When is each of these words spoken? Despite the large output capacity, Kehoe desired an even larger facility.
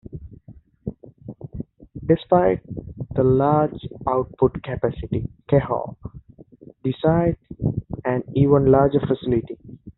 Despite 2.03 2.61
the 3.13 3.23
large 3.23 3.73
output 4.07 4.53
capacity, 4.63 5.27
Kehoe 5.47 5.95
desired 6.83 7.37
an 8.03 8.23
even 8.35 8.71
larger 8.71 8.99
facility. 9.05 9.59